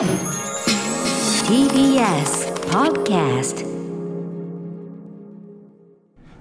[0.00, 0.08] TBS
[2.70, 3.66] Podcast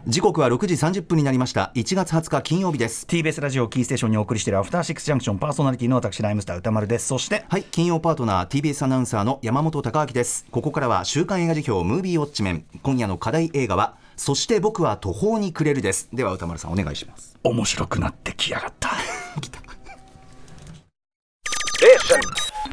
[0.08, 1.74] 時刻は6時30分になりました。
[1.76, 3.06] 1月20日金曜日です。
[3.06, 7.08] TBS ラジオキーステーションにお送りしているアフターシックスジャンクションパーソナリティの私ライムスター歌丸です。
[7.08, 10.46] そしてはい金曜パートナー TBS アナウンサーの山本貴明です。
[10.52, 12.64] ここからは週刊映画辞表ムービーウォッチメン。
[12.82, 16.08] 今夜の課題映画はそして僕は途方に暮れるです。
[16.14, 17.38] では歌丸さんお願いします。
[17.44, 18.92] 面白くなってきやがった。
[19.42, 19.60] 来た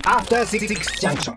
[0.07, 1.37] After Six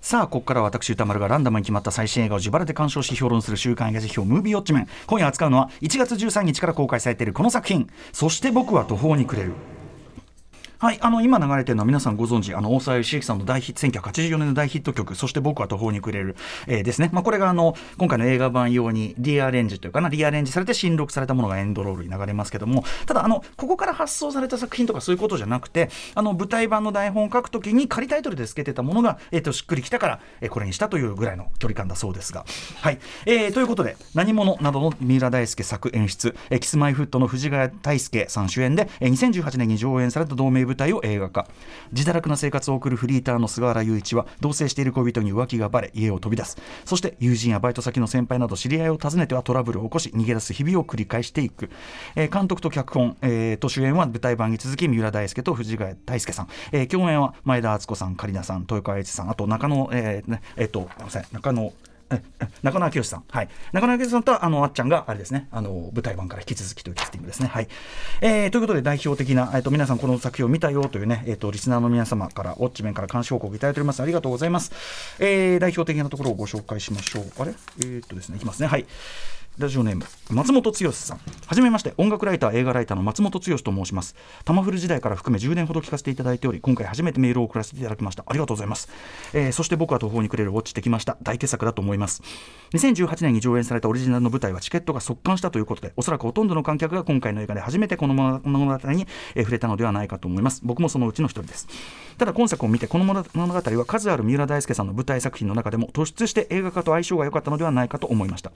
[0.00, 4.88] さあここからは私歌丸がランダムに決まった最新映画を自腹で鑑賞し評論する週刊映画辞表ムービーウォッチメン。
[5.06, 7.88] 今夜扱うのは1月13日から公開されているこの作品。
[8.12, 9.54] そして僕は途方に暮れる。
[10.80, 16.36] はい、あの今流れてるのは皆さんご存知あの大沢良之さんの大ヒット1984年の大ヒット曲「そして僕は途方に暮れる」
[16.68, 32.44] えーですね、まあ、これがあの今回の映画版用にリアレンジというかなリアレンジされて新録されたものがエンドロールに流れますけどもただあのここから発送された作品とかそういうことじゃなくてあの舞台版の台本を書くときに仮タイトルで付けてたものが、えー、としっくりきたから、えーこれにしたというぐらいの距離感だそうですが。
[32.80, 41.48] はいえーということで「何者」などの三浦大輔作演出「えキスマイフットの藤ヶ谷大輔さん主演で、えー2018年に上演された同名舞台を映画化。
[41.92, 46.56] 自堕落な生活を送るフリーターの菅原雄一は同棲している恋人に浮気がバレ家を飛び出す。
[46.84, 51.70] そして友人やバイト先の先輩など知り合いを訪ねてはトラブルを起こし逃げ出す日々を繰り返していく、
[52.14, 61.72] えー監督と脚本、えーと主演は舞台版に続き三浦大輔と藤ヶ谷大輔さん、えー共演は前田敦子さん狩名さん豊川悦司さんあと中野えーねえっ、とごめんなさい中野
[62.62, 65.48] 中野明義さん、はい、中野明義さんとあのあっちゃんがあれですね。
[65.50, 67.48] あの舞台版から引き続きというキャスティングですね。
[67.48, 67.68] はい。
[68.20, 74.02] えーということで代表的な、えー、と皆さんこの作品を見たよというね、えー、とリスナーの皆様からウォッチメンから監視報告いただいております。
[74.02, 74.72] ありがとうございます、
[75.18, 77.30] えー代表的なところをご紹介しましょう。
[77.38, 77.52] あれ？
[77.80, 78.68] えー、っとですねいきますね。
[78.68, 78.86] はい。
[79.58, 81.18] ラジオネーム松本剛さん。
[81.18, 84.14] はじめまして音楽ライター映画ライターの松本剛と申します。
[84.44, 88.22] タマフル時代から含め10年ほど聞かせていただいており今回初めてメールを送らせていただきました。
[88.24, 88.88] ありがとうございます、
[89.34, 91.16] えーそして僕は途方に暮れるウォッチできました。
[91.22, 92.22] 大傑作だと思います。
[92.74, 100.60] 2018年に上演されたオリジナルの舞台はチケットが速乾したということでおそらくほとんどの観客が今回の映画で初めてこの物語に、触れたのではないかと思います。
[100.62, 101.66] 僕もそのうちの一人です。
[102.16, 108.52] ただ今作を見てこの物語は数ある三浦大輔さんの舞台作品の中でも突出して映画化と相性が良かったのではないかと思いました。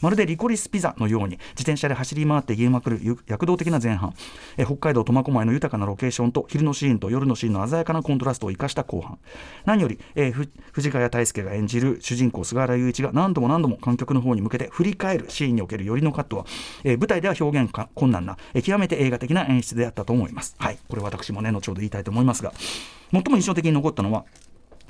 [0.00, 4.14] まるでリコリスピザのように自転車で走り回って言いまくる躍動的な前半。
[4.56, 9.18] え北海道苫小牧の豊かなロケーションと昼のシーンと夜のシーンの鮮やかなコントラストを生かした後半。
[9.64, 16.46] 何より、え藤ヶ谷大輔が演じる主人公菅原雄一が何度も何度も観客の方に向けて振り返るシーンにおける寄りのカットは、
[16.84, 20.54] え舞台では表現か困難な、え極めて映画的な演出であったと思います。
[20.58, 20.78] はい。
[20.88, 22.52] これ私もね後ほど言いたいと思いますが
[23.10, 24.24] 最も印象的に残ったのは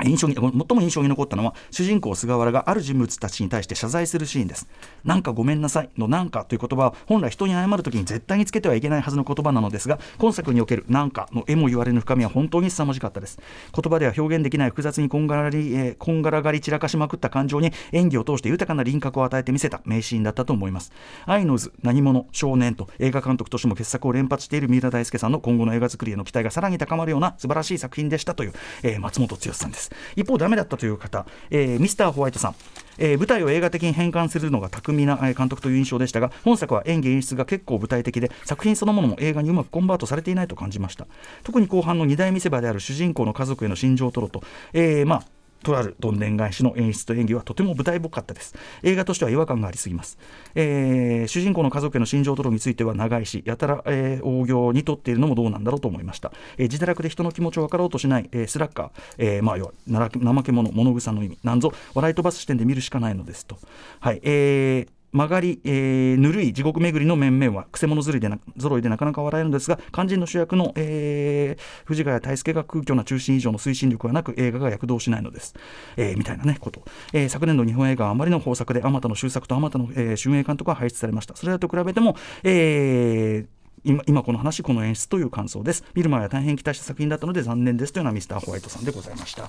[0.05, 4.69] 印象に最も印象に残ったのは主人公菅原がある人物たちに対して謝罪するシーンです。
[5.05, 13.39] なんかごめんなさいのなんかという言葉は本来人に謝るときに絶対につけてはいけないはずの言葉なのですが今作におけるなんかの絵も言われぬ深みは本当に凄まじかったです。
[13.75, 20.93] 言葉では表現できない複雑にこんがらり、えーこんがらがり散らかしまくった感情に演技を通して豊かな輪郭を与えてみせた名シーンだったと思います。
[21.25, 28.53] 愛の図何者少年と映画監督としても傑作を連発している三浦大輔さんの今後の映画作りへの期待がさらに高まるような素晴らしい作品でしたという、
[28.83, 29.86] えー松本剛さんです。
[30.17, 32.55] 一方ダメだったという方、えーミスターホワイトさん。
[32.99, 41.07] えー舞台を映画的に変換するのが巧みな監督という印象でしたが本作は演技演出が結構具体的で作品そのものも映画にうまくコンバートされていないと感じました。
[41.43, 44.43] 特に後半の二大見せ場である主人公の家族への心情を取ろと、
[44.73, 45.36] えーまあ
[45.67, 48.55] とあるどんでん返しの演出と演技はとても舞台っぽかったです。
[48.83, 50.19] 映画としては違和感がありすぎます、
[50.55, 61.39] えー主人公の家族への心情泥については長いしやたら、えー大行にとっているのもどうなんだろうと思いました、えー自堕落で人の気持ちを分かろうとしない、えースラッガー、えーまあ、要は怠け者物草の意味。
[61.43, 63.59] なんぞ笑い飛ばす視点で見るしかないのですと。
[64.01, 75.55] はいえー曲がり、えーぬるい地獄巡りの面々はくせ者ぞろいでな揃いでなかなか笑えるのですが肝心の主役の、えー藤ヶ谷大輔が空虚な中心以上の推進力がなく映画が躍動しないのです、
[75.97, 81.37] えーみたいなねこと、えー昨年度日本映画はあまりの豊作であまたの終作とあまたの、えー、春映監督が輩出されました。
[81.37, 85.85] それらと比べても、えー今今この話この演出という感想です。
[85.95, 89.49] 見る前は大変期待した作品だったので残念ですというのはミスターホワイトさんでございました。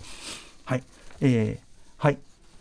[0.66, 0.84] はい。
[1.22, 1.68] えー
[1.98, 2.20] はい。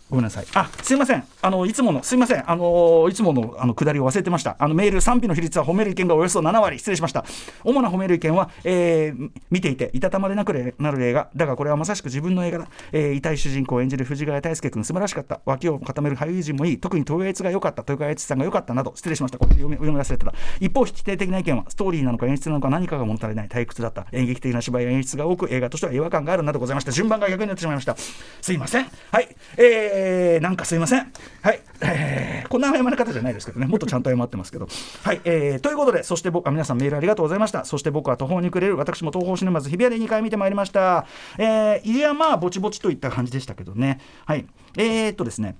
[0.09, 0.47] ごめんなさい。
[0.55, 1.25] あ、すいません。
[1.43, 2.49] あの、いつもの、すいません。
[2.49, 4.55] あの、いつもの、あの、下りを忘れてました。
[4.61, 6.79] あの、メール賛否の比率は褒める意見がおよそ7割。
[6.79, 7.25] 失礼しました。
[7.65, 11.29] 主な褒める意見は、えー見ていて、いたたまれなくなる映画。
[11.35, 12.69] だが、これはまさしく自分の映画だ。
[12.93, 15.41] えー痛い主人公を演じる藤ヶ谷大輔君、素晴らしかった。
[15.45, 16.79] 脇を固める俳優陣もいい。
[16.79, 17.83] 特に豊悦が良かった。
[17.83, 19.39] 豊川悦さんが良かったなど、失礼しました。
[19.39, 20.33] これ読み読み忘れてた。
[20.61, 24.07] 一方、否定的な意見は、ストーリーなのか演出なのか何かが物足りない退屈だった。
[24.13, 26.93] 演劇的な芝居や演出が多く、映画としては違和感があるなどございました。
[26.93, 27.97] 順番が逆になってしまいました。
[27.97, 28.87] すいません。
[29.11, 29.29] はい。
[29.57, 31.11] ええー、なんかすいません。
[31.43, 31.61] はい。
[31.81, 33.67] えー、こんな謝り方じゃないですけどね。
[33.67, 34.69] もっとちゃんと謝ってますけど。
[35.03, 35.21] はい。
[35.25, 37.65] えー、ということで、そして僕、は皆さんメールありがとうございました。
[37.65, 41.07] そして僕は途方に暮れる、私も東方シネマズ日比谷で2回見てまいりました。
[41.39, 44.01] えー、いや、まあ、ぼちぼちといった感じでしたけどね。
[44.27, 44.47] はい。
[44.77, 45.57] えー、っとですね。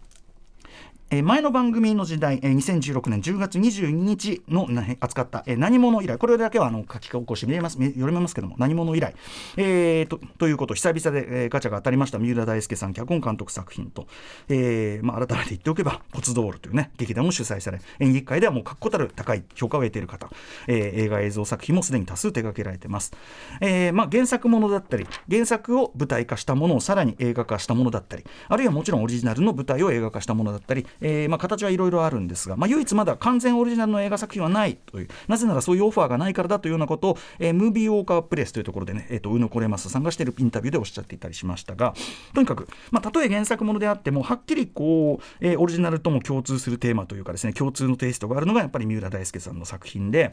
[1.09, 9.15] えー、前の番組の時代、えー、2016年10月22日の、ね、扱った、えー、何者以来、これだけはあの書き起こし見れます、読めますけども、何者以来、
[9.57, 14.09] えー、とということ、久々で、えー、ガチャが当たりました三浦大輔さん、脚本監督作品と、
[14.49, 20.29] えーまあ、改めて言っておけば、ポツドールというね、劇団も主催され、演劇界ではもう確固たる高い評価を得ている方、
[20.67, 23.13] えー、映画映像作品もすでに多数手掛けられています。
[23.61, 41.95] えーまあ、原作ものだったり、原作を舞台化したものをさらに映画化したものだったり、あるいはもちろんオリジナルの舞台を映画化したものだったり、えーまあ、形はいろいろあるんですが、まあ、唯一まだ完全オリジナルの映画作品はないというなぜならそういうオファーがないからだというようなことを、えー、ムービーウォーカープレスというところでね、えーと、宇野これますさんがしているインタビューでおっしゃっていたりしましたが
[42.35, 50.31] とにかく、まあ、たとえ原作ものであってもはっきりこう、えー、オリジナルとも共通するテーマというかですね共通のテイストがあるのがやっぱり三浦大輔さんの作品で、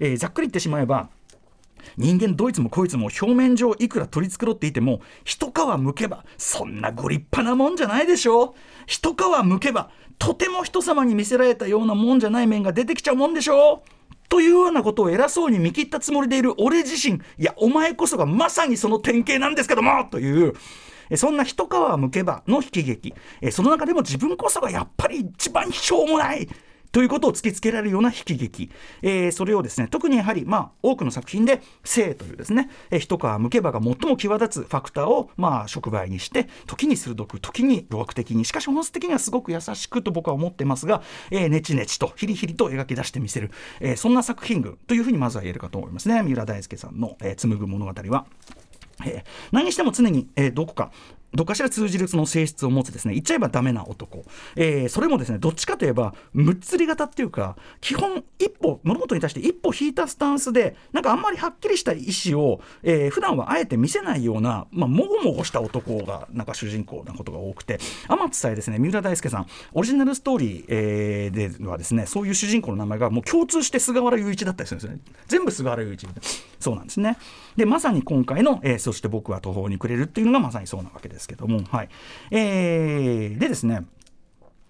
[0.00, 1.08] えー、ざっくり言ってしまえば
[1.96, 8.54] 人間どいつもこいつも表面上いくら取り繕っていても一皮むけばそんなご立派なもんじゃないでしょ。
[8.86, 13.82] 一皮むけばとても人様に見せられたようなもんじゃない面が出てきちゃうもんでしょ。
[13.86, 17.16] うというようなことを偉そうに見切ったつもりでいる俺自身。
[17.16, 20.54] いやお前こそがまさにその典型なんですけどもという。
[21.14, 23.14] そんな一皮むけばの悲劇。
[23.50, 26.48] その中でも自分こそがやっぱり一番しょうもない。
[26.92, 43.50] ということを突きつけられるような悲劇、えー、それをですね特にやはり、まあ、多くの作品で性というですね、えー、一皮むけばが最も際立つファクターを、まあ、触媒にして時に鋭く時に露悪的にしかし本質的にはすごく優しくと僕は思ってますが、えー、ネチネチとヒリヒリと描き出してみせる、
[43.80, 48.26] えー、そんな作品群というふうにまずは言えるかと思いますね三浦大輔さんの、えー、紡ぐ物語は。
[49.04, 50.92] えー、何にしても常に、えー、どこか
[51.34, 54.24] どっかしら通じるその性質を持つですね言っちゃえばダメな男、
[54.56, 75.02] えー、それもですねどっちかといえばむっつり型っていうか基本一歩物事に対して一歩引いたスタンスでなんかあんまりはっきりした意思を、えー、普段はあえて見せないような、まあ、もごもごした男がなんか主人公なことが多くて天津さえですね三浦大輔さんオリジナルストーリー、えー、ではですねそういう主人公の名前がもう共通して菅原雄一だったりするんですよね。
[75.28, 76.06] 全部菅原雄一
[76.60, 77.16] そうなんですね。
[77.56, 81.21] でまさに今回の、えー、そして僕は途方に暮れるっていうのがまさにそうなわけです。
[81.28, 81.88] けどもはい。
[82.30, 83.84] えー、でですね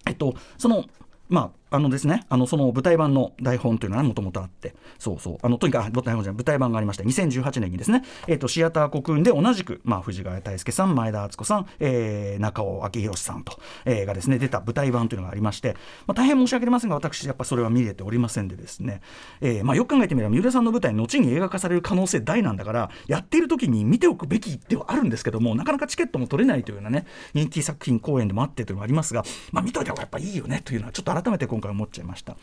[0.05, 0.85] えっとその
[1.29, 15.75] まああのですね、あのその舞台版の台本というのはもともとあって、そうそう、あのとにかく台本じゃ舞台版がありまして、2018年にですね、えーと、シアターコクーンで同じく、まあ、藤ヶ谷大輔さん、前田敦子さん、えー、中尾明宏さんと、えー、がですね、出た舞台版というのがありまして、
[16.05, 19.01] まあ、大変申し訳ありませんが、私、やっぱそれは見れておりませんでですね、
[19.41, 32.37] えーまあ、よく考えてみれば、三浦さんの舞台、後に映画化される可能性大なんだから、やっている時に見ておくべきではあるんですけども、なかなかチケットも取れないというようなね、人気作品公演でもあってというのがありますが、まあ、見といた方がやっぱいいよねというのは、ちょっと改めて今回思っちゃいました。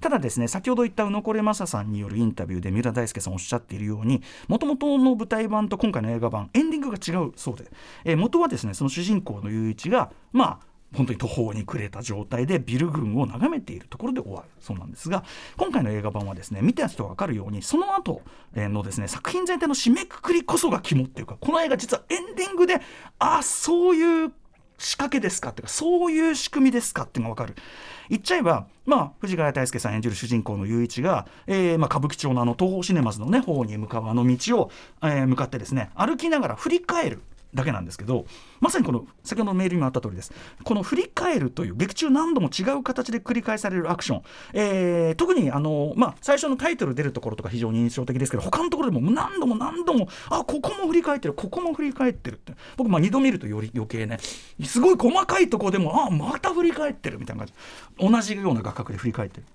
[0.00, 7.64] ただですね先ほど言った宇野これ正ささんによるインタビューで三浦大輔さんおっしゃっているようにもともとの舞台版と今回の映画版エンディングが違うそうで、
[8.04, 15.24] えー、元はですねその主人公の雄一がまあ本当に途方に暮れた状態でビル群を眺めているところで終わるそうなんですが
[15.56, 18.22] 今回の映画版はですね見てた人が分かるようにその後
[18.54, 22.80] のですね作品全体の締めくくりこそが肝っていうかこの映画実はエンディングで
[23.18, 24.32] あそういう
[24.78, 25.50] 仕掛けですか？
[25.50, 27.02] っていうかそういう仕組みですか？
[27.04, 27.62] っていうのが分かる。
[28.08, 34.70] 言っちゃえば、まあ、藤ヶ谷太輔さん演じる主人公の雄一が、えーまあ、歌舞伎町のあの東宝シネマズの、ね、方に向かうあの道を、
[35.02, 37.22] えー、向かってですね歩きながら振り返る。
[37.56, 38.26] だけなんですけど
[38.60, 40.32] まさにこの先ほどのメールにもあった通りです。
[40.62, 52.52] この振り返るという劇中何度も違う形で繰り返されるアクション、えー、特にあの、まあ、最初のタイトル出るところとか非常に印象的ですけど他のところでも何度も何度もあここも振り返ってるここも振り返ってるって。
[52.76, 54.18] 僕まあ2度見るとより余計ね
[54.64, 57.54] すごい細かいとこでもあまた振り返ってるみたいな感じ。
[57.98, 59.46] 同じような画角で振り返ってる。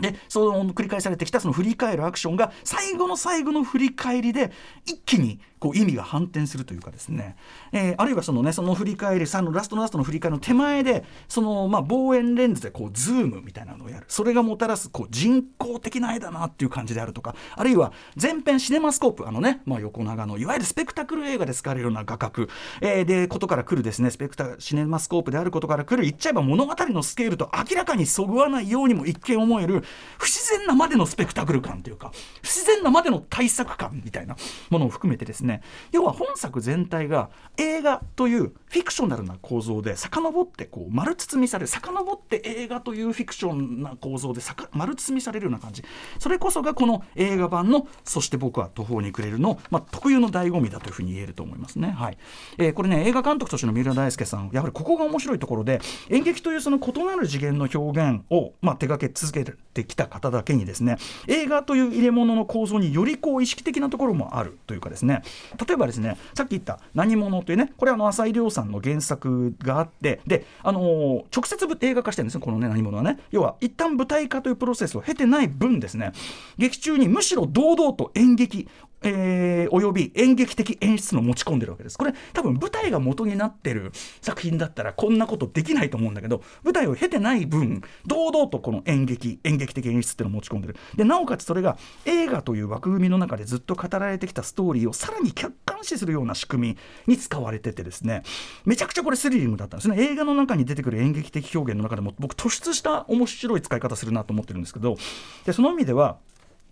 [0.00, 4.52] でその繰り返されてきたその振り返るアクションが最後の最後の振り返りで
[4.84, 7.36] 一気にこう意味が反転するというかですね、
[7.72, 14.04] えー、あるいはそのねその振り返りさのラストのラストの振り返りの手前でそのまあ望遠レンズでこうズームみたいなのをやる。
[14.08, 22.48] それがもたらすこう人工的な絵だなっていう感じであるとかあるいは前編シネマスコープあのね、まあ、横長のいわゆるスペクタクル映画で使われるような画角、
[22.82, 29.82] えー、でことから来るですねスペクタシネマスコープであることから来る言っちゃえば物語のスケールと明らかにそぐわないようにも一見思える
[30.18, 32.12] 不自然なまでのスペクタクル感というか
[32.42, 34.36] 不自然なまでの大作感みたいな
[34.70, 35.62] ものを含めてですね。
[35.92, 44.40] 要は本作全体が映画というフィクショナルな構造で遡ってこう丸包みされる遡って映画というフィクションな構造で
[44.72, 45.84] 丸包みされるような感じ。
[46.18, 51.90] それこそがこの映画版の「そして僕は途方に暮れるの」まあ、特有の醍醐味だというふうに言えると思いますね。
[51.90, 52.18] はい。
[52.58, 59.58] えー、これね映画監督としての三浦大輔さんやはりここが面白いところで演劇というその異なる次元の表現を、まあ、手掛け続ける。
[59.76, 60.96] てきた方だけにですね
[61.28, 65.22] 映画という入れ物の構造によりこう意識的なところもあるというかですね
[65.66, 73.18] 例えばですねさっき言った「何者」というねこれはあの浅井亮さんの原作があってで、あのー、直接映画化してるんですねこのね何者はね。
[73.30, 76.12] 要は一旦舞台化というプロセスを経てない分ですね
[76.58, 78.68] 劇中にむしろ堂々と演劇
[79.02, 81.98] えー、および演劇的演出の持ち込んでるわけです。
[81.98, 90.76] これ多分舞台が元になってる作品だったらこんなことできないと思うんだけど舞台を経てない分堂々とこの演劇演劇的演出っていうのを持ち込んでる。
[90.96, 96.76] でなおかつそれが映画という枠組みの中でずっと語られてきたストーリーをさらに客観視するような仕組
[97.06, 98.22] みに使われててですね
[98.64, 99.96] めちゃくちゃこれスリリングだったんですね。
[100.02, 104.96] 映画の中に出てくる演劇的表現の中でも僕突出した面白い使い方するなと思ってるんですけど
[105.44, 106.18] でその意味では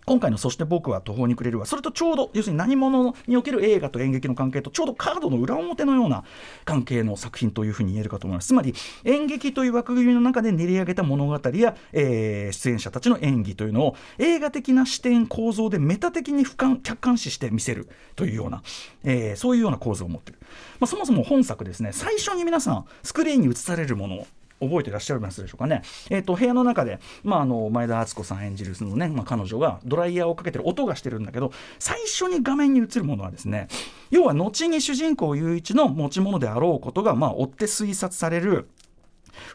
[0.05, 6.23] 今回の「そして僕は途方に暮れる」はそれとちょうど要するに何者における映画と演劇の関係とちょうどカードの裏表のような
[6.63, 8.47] 関係の作品というふうに言えるかと思います。
[8.47, 18.61] つまり演劇という枠組みの中で練り上げた物語や、えー、出演者たちの演技というのを映画的な視点構造でメタ的に俯瞰客観視して見せるというような、
[19.03, 20.39] えー、そういうような構図を持っている、
[20.79, 24.27] まあ、そもそも本作ですね最初に皆さんスクリーンに映されるもの
[24.59, 33.67] 覚えてらっしゃいますでしょうかね、えーと、部屋の中で、まあ、あの前田敦子さん演じるその、ねまあ、彼女がドライヤーをかけてる音がしてるんだけど最初に画面に映るものはですね
[34.11, 38.69] 要は後に主人公雄一の持ち物であろうことが、まあ、追って推察される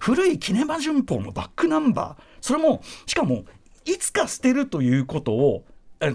[0.00, 2.22] 古いキネマ旬報のバックナンバー。
[2.40, 3.44] それもしかも
[3.84, 5.64] いつか捨てるということを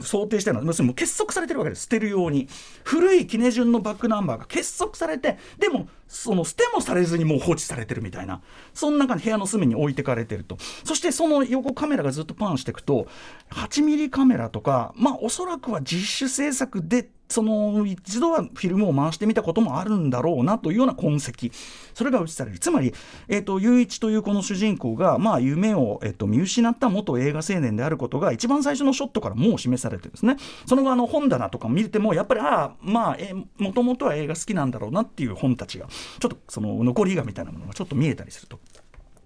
[0.02, 0.62] 想定してるの。
[0.62, 1.84] は要するにもう結束されてるわけです。
[1.84, 2.48] 捨てるように。
[2.84, 8.42] 古いキネ順のバックナンバーが結束されてでもその捨てもされずにもう放置されてるみたいな。
[8.74, 10.58] そん中に部屋の隅に置いてかれてると。
[10.86, 13.08] そしてその横カメラがずっとパンしていくと
[13.52, 21.54] 8ミリカメラとかまあおそらくは実主制作でその一度はフィルムを回してみたこともあるんだろうなというような痕跡。
[21.94, 22.60] それが映される。
[22.60, 22.94] つまり、
[23.28, 30.38] えーと、雄一というこの主人公が、まあ、夢を、えーと、見失った元映画青年であることが一番最初のショットからもう示されてるんですね。
[30.66, 33.18] その後あの本棚とか見てもやっぱりああまあ
[33.58, 35.88] もともとは映画好きなんだろうなっていう本たちが
[36.20, 38.60] ちょっとその残りがみたいなものがちょっと見えたりすると。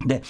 [0.05, 0.23] で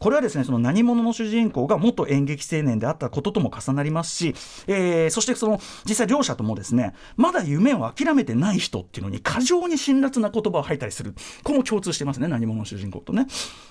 [0.00, 4.34] これはですねその何者の主人公が元演劇青年であったこととも重なりますし、
[4.66, 11.14] えー、そしてその実際両者ともですねまだ夢を諦めてない人っていうのに過剰に辛辣な言葉を吐いたりする
[11.44, 13.26] これも共通してますね何者の主人公とね。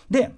[0.09, 0.31] で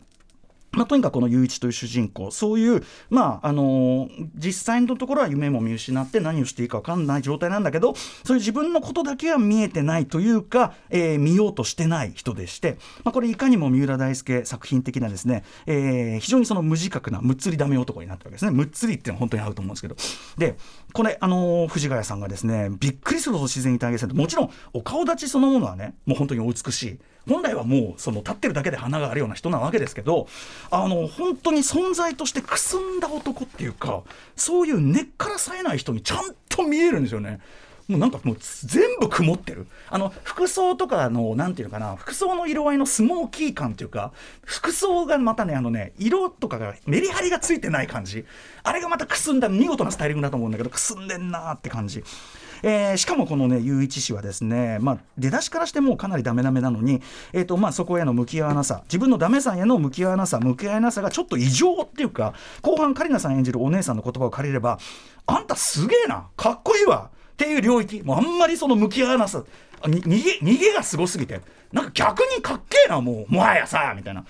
[0.74, 18.52] まあ、とにかくこの雄一という主人公そういう、まああのー、実際のところは夢も見失って何をしていいか分かんない状態なんだけどそういう自分のことだけは見えてないというか、えー、見ようとしてない人でして、まあ、これいかにも三浦大輔作品的なですね、えー、非常にその無自覚なむっつりダメ男になったわけですね。
[18.52, 19.96] むっつりっていうのは本当に合うと思うんですけど。
[20.38, 20.58] で
[20.94, 27.00] これ、あのー、藤ヶ谷さんがですねびっくりするほど自然に体現されてもちろんお顔立ちそのものはねもう本当にお美しい。
[27.28, 30.28] 本来はもうその立ってるだけで花があるような人なわけですけど
[30.72, 34.04] あの本当に存在としてくすんだ男っていうか
[34.36, 37.40] そういう根っから冴えない人にちゃんと見えるんですよね。
[37.88, 39.68] もうなんかもう全部曇ってる。
[39.90, 44.14] あの服装とかのなんていうのかな服装の色合いのスモーキー感っていうか
[44.46, 48.26] 服装がまたねあのね色とかがメリハリがついてない感じ。
[48.64, 52.04] あれがまたくすんだ見事なスタイリングだと思うんだけどくすんでんなーって感じ。
[52.64, 57.02] えー、しかもこのね雄一氏はですね、まあ、出だしからしてもかなりダメダメなのに、
[57.34, 64.80] えーとまあ、そこへの向き合わなさ自分のダメさんへの向き合わなさ向き合いなさがちょっと異常っていうか後半カリナさん演じるお姉さんの言葉を借りれば
[65.26, 69.44] あんたすげえなかっこいいわっていう領域もうあんまりその向き合わなさ
[69.82, 71.42] 逃げ逃げがすごすぎて
[71.74, 74.26] なんか逆にかっけえなもうもはやさみたいな。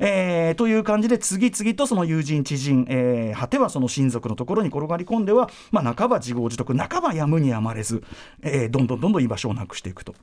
[0.00, 8.02] えー、という感じで次々とその友人知人、えー、果てはその親族のところに転がり込んでは、まあ、半ば自業自得半ばやむにやまれず、
[8.42, 10.14] えー、どんどんどんどん居場所をなくしていくと。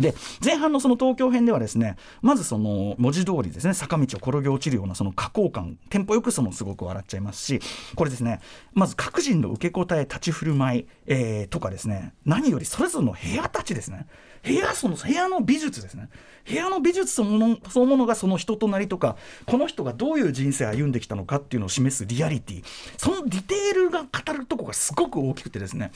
[0.00, 0.14] で
[0.44, 7.60] 前半のその東京編ではですねまずその文字通りですね坂道を転げ落ちるようなその加工感テンポよくそのすごく笑っちゃいますし
[7.94, 8.40] これですね
[8.72, 14.06] まず各人の受け答え立ち振る舞い、えー、とかですね何よりそれぞれの部屋たちですね
[14.42, 16.08] 部屋その部屋の美術ですね
[16.48, 19.16] 部屋の美術そのものそのものがその人となりとか
[19.46, 22.64] この人がどういう人生を歩んできたのかっていうのを示すリアリティ
[22.96, 25.92] そのディテールが語るとこがすごく大きくてですね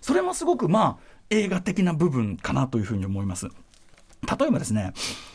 [0.00, 3.48] それもすごくまあ映画的な部分かなというふうに思います。
[4.38, 4.92] 例えばですね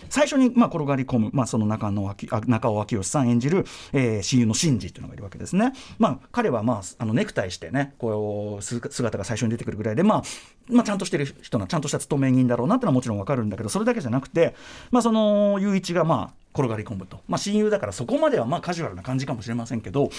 [0.10, 2.16] 最初にまあ転がり込む、まあ、その中野
[2.48, 5.74] 中尾明義さん演じる、えー親友のシンジっていうのがいるわけですね。
[6.00, 10.24] まあ、彼は、まあ、あのネクタイしてねこう姿が最初に出てくるぐらいで、まあ
[10.70, 14.56] まあ、ちゃんとしてる人なちゃんとした勤め人だろうなってのはもちろんわかるんだけどそれだけじゃなくて、
[14.92, 20.10] まあ、その雄一がまあ転がり込むと、まあ、親友だからそこまではまあカジュアルな感じかもしれませんけど、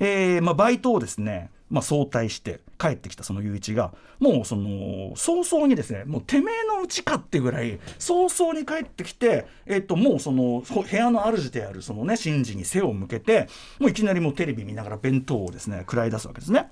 [0.00, 13.48] えーまあ、バイトをですね、まあ、早退して帰ってきたその雄一がもうその早々にですねもうてめえのうちかってぐらい早々に帰ってきて、えっともうその部屋の主であるそのね真治に背を向けて
[13.80, 16.70] もういきなりもうテレビ見ながら弁当をですね食らい出すわけですね。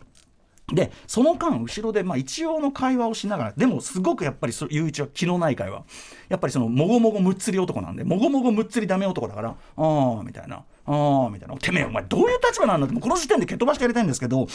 [0.74, 5.84] でその間後ろでまあ一応の会話をしながらでもすごくやっぱりそ雄一は気のない会話
[6.28, 11.56] やっぱりそのもごもごむっつり男なんでもごもごむっつりダメ男だからああみたいなあみたいな。
[11.56, 13.00] てめえお前どういう立場なんだって。
[13.00, 14.46] この時点で蹴飛ばしてやりたいんですけど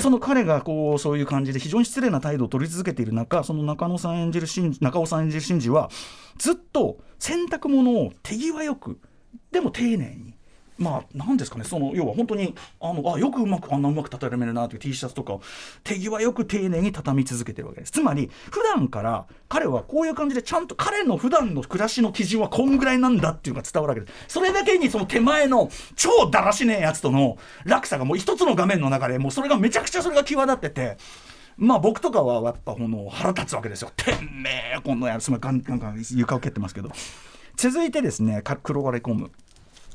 [0.00, 4.46] その彼がこうそういう感じで非常に失礼な態度を取り続けている中その中野さん演じる
[4.80, 5.90] 中尾さん演じる真治は
[6.38, 8.98] ずっと洗濯物を手際よく
[9.50, 10.33] でも丁寧に
[10.76, 15.42] まあ、なんですかね、その要は本当にあのあよくうまくあんなうまく畳めるなという T シャツとかを
[15.84, 17.92] 手際よく丁寧に畳み続けてるわけです。
[17.92, 24.34] つまり、普段から彼はこういう感じで、ちゃんと彼の普段の暮らしの基準はこんぐらいなんだっていうのが伝わるわけです。
[24.34, 30.96] それだけにその手前の超だらしねえやつとの落差がもう一つの画面の中でもうそれがめちゃくちゃそれが際立ってて。
[31.56, 33.90] まあ僕とかはやっぱこの腹立つわけですよ。
[33.94, 36.90] てめえこのやつガンガンガン床を蹴ってますけど。
[37.56, 39.30] 続いてですね、黒割れ込む。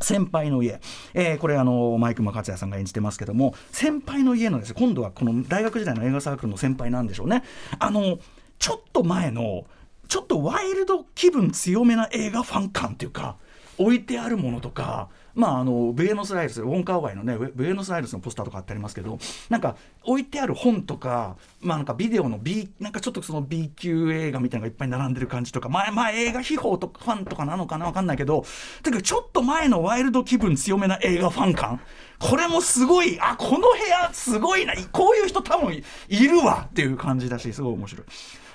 [0.01, 0.79] 先輩の家、
[1.13, 7.43] えーこれあのマイク・マカツヤさんが演じてますけども先輩の家のです今度はこの大学時代の映画サークルの先輩なんでしょうね。
[7.79, 8.19] あの
[8.57, 9.65] ちょっと前の
[10.07, 13.37] ちょっとワイルド気分強めな映画ファン感っていうか
[13.77, 19.17] 置いてあるものとかまああのブエノスアイレスウォンカーワイのねブエノスアイレスのポスターとかあってありますけど
[19.49, 28.45] なんか置いてある本とかまあなんかビデオの B なんかちょっとその B 級映画みたいなのがいっぱい並んでる感じとかまあまあ映画秘宝とかファンとかなのかなわかんないけど
[28.83, 31.81] だけどちょっと前のワイルド気分強めな映画ファン感
[32.19, 38.05] これもすごいあこの部屋すごいなこういう人多分いるわっていう感じだしすごい面白い。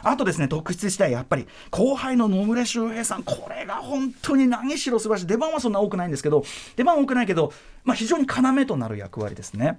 [0.04, 6.44] あとですね、特筆したい、やっぱり後輩の野村周平さん、これが本当に何しろ素晴らしい、出番はそんな多くないんですけど、
[6.76, 7.52] 出番多くないけど、
[7.84, 9.78] まあ、非常に要となる役割ですね。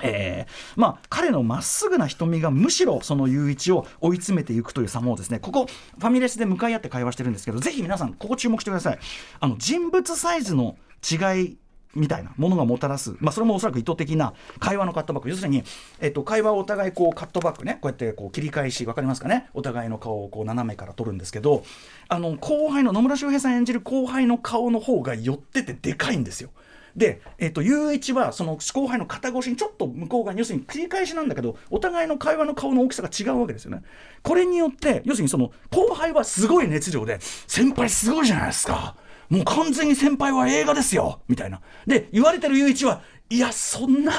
[0.00, 8.98] えーまあ、彼のまっすぐな瞳がむしろその雄一を追い詰めていくという様をですねここファミレスで向かい合って会話してるんですけどぜひ皆さんここ注目してください
[9.38, 10.76] あの人物サイズの
[11.08, 11.58] 違い
[11.94, 15.62] みたいなものがもたらす、まあ、それもおそらく意図的な会話のカットバック要するに、
[16.00, 19.48] えっと、会話をお互いこうカットバックねこうやってこう切り返し分かりますかね？
[19.54, 21.64] お互いの顔をこう斜めから撮るんですけど
[22.08, 26.50] あの後輩の野村周平さん演じる後輩の顔の方が寄っててでかいんですよ。
[26.94, 33.82] で、えっと、雄一はその後輩の肩越しにちょっと向こう側に要するに繰り返しなんだけどお互いの会話の顔の大きさが違うわけですよね。
[34.22, 38.96] これによって要するにその後輩はすごい熱量で先輩すごいじゃないですか。
[39.32, 41.22] もう完全に先輩は映画ですよ。
[41.26, 41.62] みたいな。
[41.86, 44.12] で言われてる雄一はいやそんな。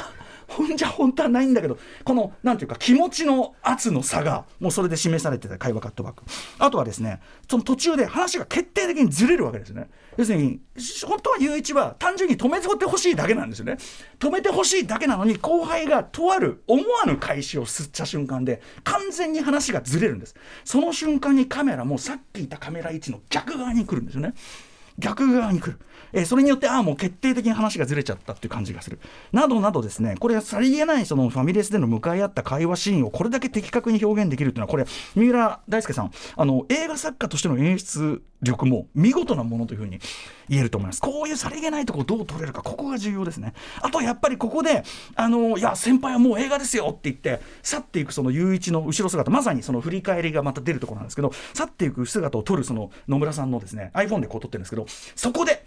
[0.48, 6.24] ほんじゃ本当はないんだけどこのなんていうか気持ちの圧の差がもうそれで示されてた会話カットバック。
[6.58, 9.88] あとはですねその途中で話が決定的にずれるわけですね。
[10.16, 10.60] 要するに
[11.06, 13.78] 本当は雄一は単純に止めてほしいだけなんですよね。
[14.18, 20.34] 止めてほしいだけなのに後輩がとある思わぬ開始を吸った瞬間で完全に話がずれるんです。
[20.64, 24.34] その瞬間にカメラもさっきいたカメラ位置の逆側に来るんですよね。
[24.98, 25.78] 逆側に来る、
[26.12, 29.00] えーそれによってああもう決定的に話がずれちゃったっていう感じがする。
[29.32, 39.98] などなどですねこれさりげないそのファミレスでの向かい合った会話シーンをこれだけ的確に表現できるっていうのはこれ三浦大輔さんあの映画作家としての演出力も見事なものというふうに
[40.48, 41.00] 言えると思います。
[41.00, 43.54] こういうさりげないところどう取れるかここが重要ですね。
[43.82, 44.84] あとやっぱりここで
[45.16, 55.64] あのいや先輩はもう映画ですよって言って去っていくその雄一の後ろ姿まさにその振り返りがまた出るところなんですけど去っていく姿を撮るその野村さんのですね iPhone でこう撮ってるんですけどそこで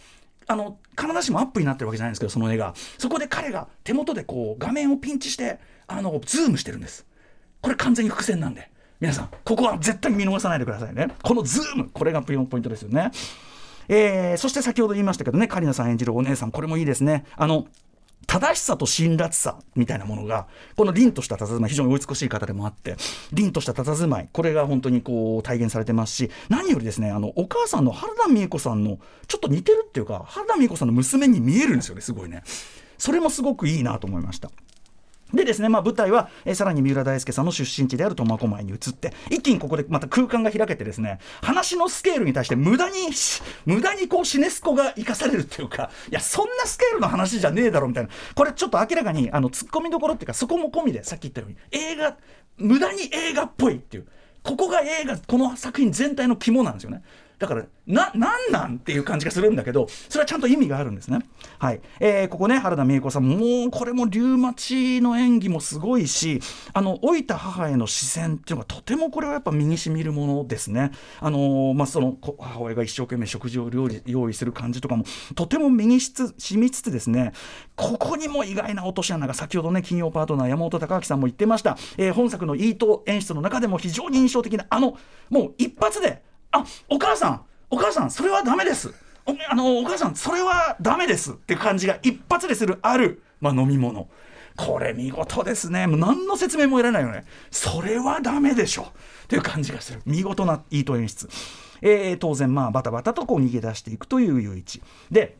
[0.48, 7.06] あの必ずしもアップになってるわけじゃないんですけどその絵がそこで彼が手元でこう画面をピンチしてあのズームしてるんです。
[7.62, 8.70] これ完全に伏線なんで。
[9.00, 11.10] 皆さんここは絶対見逃さないでくださいね。
[11.22, 13.12] このズームこれがポイントですよね。
[13.90, 17.26] えーそして先ほど言いましたけどねカリナさん演じるお姉さんこれもいいですね。
[17.36, 17.68] あの
[18.26, 22.98] 正しさと辛辣さみたいなものがこの凛とした佇まい非常にお美しい方でもあって
[23.32, 32.44] 凛とした佇まいこれが本当にこう体現されてますし何よりですねあのお母さんの原田美恵子さんのちょっと似てるっていうか原田美恵子さんの娘に見えるんですよねすごいね。
[32.98, 34.52] それもすごくいいなと思いました。
[35.34, 42.96] でですね、まあ、舞台は、えーさらに三浦大輔さんの出身地である苫小牧に移って一気にここでまた空間が開けてですね話のスケールに対して無駄に
[43.66, 48.10] 無駄にこうシネスコが生かされるっていうかいやそんなスケールの話じゃねえだろみたいな。
[48.36, 52.18] これちょっと明らかにあのツッコミどころっていうかそこも込みでさっき言ったように映画
[52.58, 54.08] 無駄に映画っぽいっていう。
[54.44, 57.04] ここが映画この作品全体の肝なんですよね。
[57.40, 61.20] だからななんなんっていう感じがするんだけどそれはちゃんと意味があるんですね。
[61.60, 66.42] はい、えーここね原田美恵子さんもうこれもリュウマチの演技もすごいし
[66.74, 70.92] あの老いた母への視線っていうのがとてもこれはやっぱ身にしみるものですね。
[71.20, 77.34] あのーまあその母親が一生懸命食事を料理用意する感じとかもとても身にしつ染みつつですね
[77.76, 84.98] ここにも意外な落とし穴が先ほどね金曜パートナー山本隆明さんも言ってました、えー本作のイート演出の中でも非常に印象的なあの
[85.30, 88.94] もう一発であお母さんお母さんそれはダメです。
[89.26, 91.32] おあのお母さんそれはダメです。
[91.32, 94.08] って感じが一発でするある、まあ、飲み物。
[94.56, 95.86] これ見事ですね。
[95.86, 97.26] もう何の説明もいらないよね。
[97.52, 98.88] それはダメでしょ。
[99.28, 100.02] という感じがする。
[100.06, 101.30] 見事なイート演出。
[101.82, 104.82] えー当然まあバタバタとこう逃げ出していくという唯一。
[105.12, 105.38] で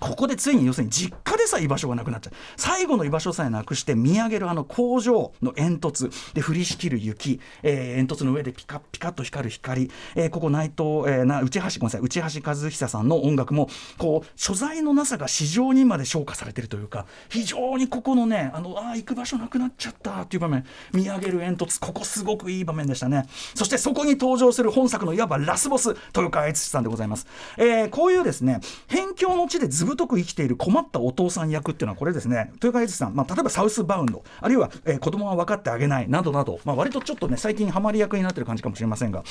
[0.00, 2.32] ここでついに要するに実家でさえ居場所がなくなっちゃう。
[2.56, 6.10] 最後の居場所さえなくして見上げるあの工場の煙突。
[6.34, 12.00] で降りしきる雪、えー煙突の上でピカピカと光る光、えーここ内藤、えーな内橋ごめんなさい。
[12.00, 20.64] 内橋和久さんの音楽もこう所在のなさが市場にまで昇華されてるというか非常にここのねあのあ行く場所なくなっちゃったっていう場面。
[20.92, 21.80] 見上げる煙突。
[21.80, 23.26] ここすごくいい場面でしたね。
[23.54, 27.26] そしてそこに登場する本作のいわばラスボス豊川悦司さんでございます、
[27.56, 32.50] えーこういうですね辺境の地でずぶとく生きている困ったお父さん役っていうのはこれですね。
[32.54, 39.22] 豊川悦司さん、まあ、例えばサウスバウンドあるいは、えー子供は分かってあげないなどなど、まあ、割とちょっとね最近ハマり役になってる感じかもしれませんが、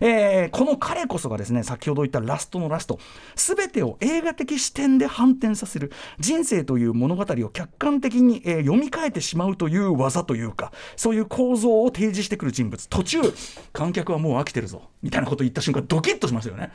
[0.00, 2.98] えーこの彼こそがですね先ほど言ったラストのラスト
[3.34, 12.88] 全てを映画的視点で反転させる人生という物語を客観的に、えー読み替えてしまうという技というかそういう構造を提示してくる人物。
[12.88, 13.20] 途中
[13.72, 16.72] 観客はもう飽きてるぞみたいなこと言った瞬間ドキッとしますよね。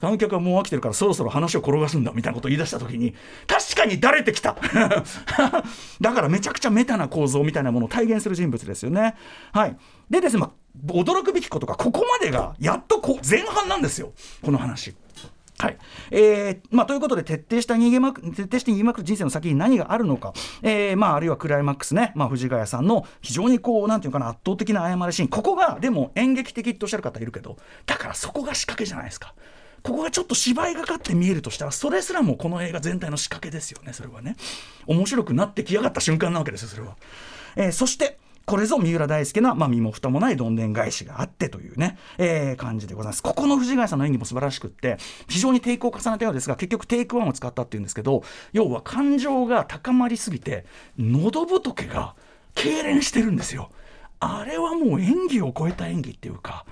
[0.00, 3.14] 観客はもう飽きてるからそろそろ話を転がすんだみたいなことを言い出した時に
[3.46, 4.56] 確かにだれてきた。
[6.00, 9.14] だからめちゃくちゃメタな構造みたいなものを体現する人物ですよね。
[9.52, 9.76] はい。
[10.08, 14.12] でですね、まあ、驚くべきことがここまでがやっとこ前半なんですよ。
[14.42, 14.94] この話。
[15.60, 15.78] はい。
[16.10, 20.32] えーまあ、ということで徹底した逃げまく徹底して逃げまくる人生の先に何があるのか、
[20.62, 25.28] えーまあ、あるいはクライマックスね、まあ、藤ヶ谷さんの非常にこうなんていうかな圧倒的な謝りシーン。
[25.28, 29.34] ここがでも演劇的とおっしゃる方いるけどだからそこが仕掛けじゃないですか。
[29.82, 34.36] ここがちょっと芝居がかって見えるとしたらそれすらもこの映画全体の仕掛けですよねそれはね
[34.86, 36.96] 面白くなってきやがった瞬間なわけですよそれは、
[37.56, 43.22] えーそしてこれぞ三浦大輔な、まあ、身も蓋もないどんでん返しがあってというね、えー感じでございます。
[43.22, 44.96] ここの藤ヶ谷さんの演技も素晴らしくって、
[45.28, 50.64] 非常にテイクを重ねたようですが、結局テイクワンを使ったっていうんですけど、要は感情が高まりすぎて、
[50.98, 52.16] 喉仏が
[52.56, 53.70] 痙攣してるんですよ。
[54.18, 56.66] あれはもう演技を超えた演技っていうか、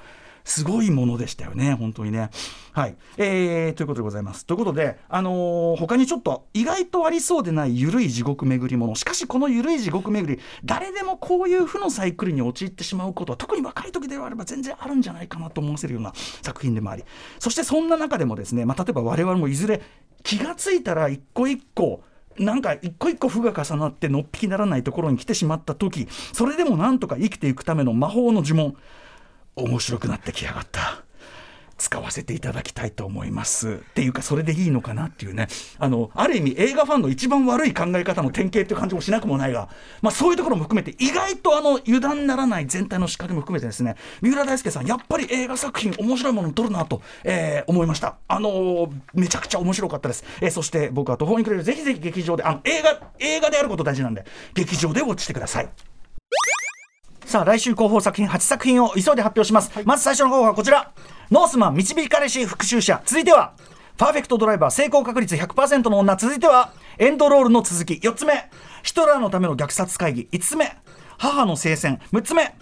[0.48, 2.30] すごいものでしたよね、本当にね。
[2.72, 2.96] はい。
[3.18, 4.46] えー、ということでございます。
[4.46, 8.94] ということで、あのー他にちょっと意外とありそうでない緩い地獄巡りもの。
[8.94, 17.04] しかし、この緩い地獄巡り、誰でもこういう負のサイクルに陥ってしまうことは、特に若い時であれば全然あるんじゃないかなと思わせるような作品でもあり。
[17.38, 19.82] そして、そんな中でもですね、まあ、例えば我々もいずれ
[20.22, 22.02] 気がついたら一個一個、
[22.38, 28.76] なんか一個一個負が重なってのっぴきならないところに来てしまった時それでもなんとか生きていくための魔法の呪文
[29.62, 31.04] 面白くなってきやがった。
[31.78, 33.74] 使わせていただきたいと思います。
[33.74, 35.46] っていうかそれでいいのかなっていうね。
[35.78, 39.68] あのある意味映画ファンの一番悪い考え方の典型っていう感じもしなくもないが、
[40.02, 48.16] まあ、そういうところも含めて意外とあの油断ならない全体の仕掛けも含めてですね三浦大輔さんやっぱり映画作品面白いものを撮るなと、えー思いました。
[48.26, 55.68] あのーめちゃくちゃ面白かったです、えーそして僕は途方に暮れるぜひぜひ劇場であの映画映画であること大事なんで劇場でウォッチしてください。
[57.28, 60.92] さあ来週広報作品8作品を急いで発表します、まず最初の候補はこちら。
[61.30, 63.02] ノースマン導かれし復讐者。
[63.04, 63.52] 続いては
[63.98, 66.16] パーフェクトドライバー成功確率100%の女。
[66.16, 67.94] 続いてはエンドロールの続き。
[67.96, 68.48] 4つ目。
[68.82, 70.28] ヒトラーのための虐殺会議。
[70.32, 70.74] 5つ目。
[71.18, 72.00] 母の聖戦。
[72.14, 72.56] 6つ目、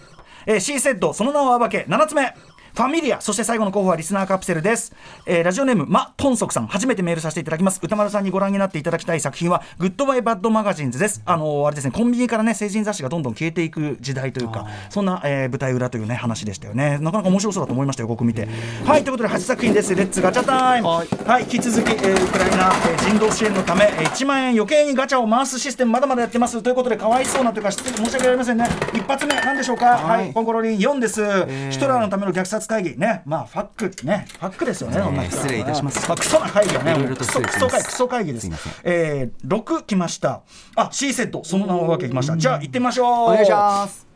[0.45, 1.85] えー、 She Said その名を暴け。
[1.87, 2.35] 7つ目
[2.77, 4.93] ファミリアそして最後の候補はリスナーカプセルです、
[5.25, 6.67] えーラジオネームマ・トンソクさん。
[6.67, 7.79] 初めてメールさせていただきます。
[7.81, 11.23] 宇多丸さんにご覧になっていただきたい作品はグッドバイバッドマガジンズです。
[11.25, 16.99] あのーあれですねコンビニからね成人雑誌がどんどん消えていく時代というかそんな、えー舞台裏というね話でしたよね。
[16.99, 18.47] なかなか面白そうだと思いましたよ僕見て
[18.85, 19.95] はいということで8作品です。
[19.95, 26.61] Let's ガチャ time はい、引き続き、えーウクライナ、えー人道支援のため、えー1万円余計にガチャを回すシステムまだまだやってます。
[26.61, 28.67] ということでかわいそうなというか申し訳ありませんね。
[28.93, 29.97] 一発目何でしょうか？
[29.97, 31.23] はい、コンコロリン4です、
[31.71, 33.21] ヒトラーのための虐殺会議ね。
[33.25, 34.25] まあファックね。
[34.39, 35.43] ファックですよね、そんな人は。
[35.43, 36.11] 失礼いたします。
[36.11, 38.49] あクソな会議はねクソクソ会クソ会議です。
[38.49, 40.41] すえー、6来ました。
[40.75, 41.43] あ C セット。
[41.43, 42.37] その名を分けきました。
[42.37, 43.07] じゃあ行ってみましょう。
[43.07, 44.06] お願いします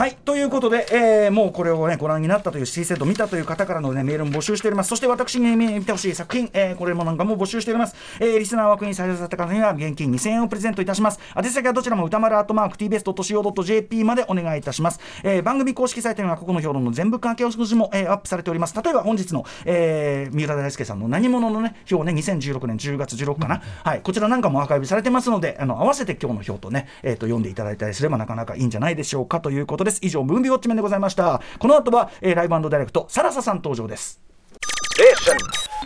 [0.00, 4.88] はいということで、えーもうこれをねご覧になったという C セット見たという方からのねメールも募集しております。
[4.88, 11.20] そして私に見てほしい作品、えーこれもなんかも募集しております、えーリスナー枠に採用された方には現金2000円をプレゼントいたします。
[11.36, 18.82] 宛先はどちらも歌丸アートマーク TBS.CO.JP までお願いいたします、えー番組公式サイトには過去の評論の全部関係を少しも、えーアップされております。
[18.82, 29.98] 例えば本日の、えー三浦大輔さんの何者のね表ね2016年10月16かな、はいこちらなんかもアーカイブされてますのであの合わせて今日の表とね、えー、と読んでいただいたりすればなかなかいいんじゃないでしょうかということです。
[30.02, 31.40] 以上ムービーウォッチメンでございました。
[31.58, 34.20] この後は、えーライブダイレクトサラサさん登場です。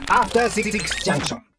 [0.09, 0.73] After Six
[1.05, 1.54] Junction.